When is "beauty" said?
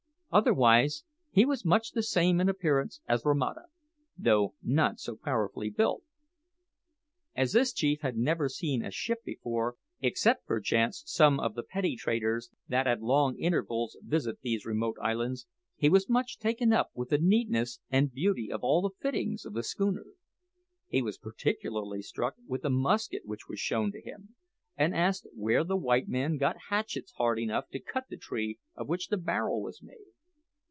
18.13-18.49